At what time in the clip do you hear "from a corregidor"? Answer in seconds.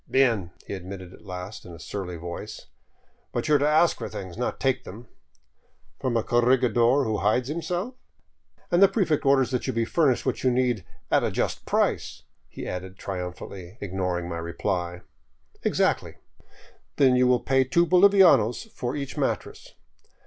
5.99-7.03